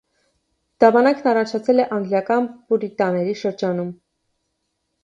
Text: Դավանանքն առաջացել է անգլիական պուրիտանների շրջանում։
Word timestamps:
Դավանանքն 0.83 1.29
առաջացել 1.33 1.83
է 1.83 1.87
անգլիական 1.99 2.49
պուրիտանների 2.73 3.39
շրջանում։ 3.45 3.95